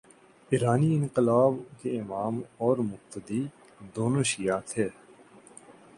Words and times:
ایرانی 0.49 0.95
انقلاب 0.95 1.53
کے 1.81 1.99
امام 1.99 2.41
اور 2.57 2.77
مقتدی، 2.77 3.45
دونوں 3.95 4.23
شیعہ 4.23 4.59
تھے۔ 4.65 4.87